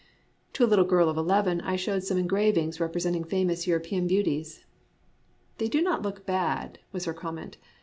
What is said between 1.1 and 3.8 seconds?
eleven I showed some engravings representing famous